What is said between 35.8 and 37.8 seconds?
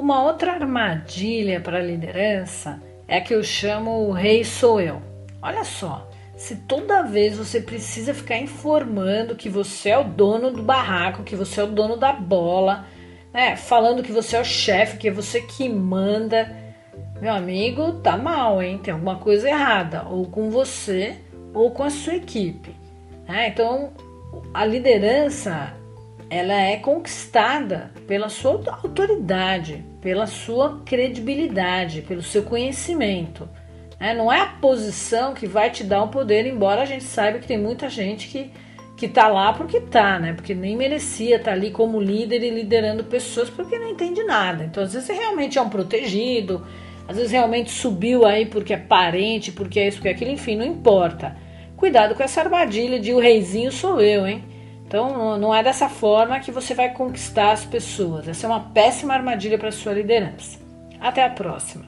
dar o um poder, embora a gente saiba que tem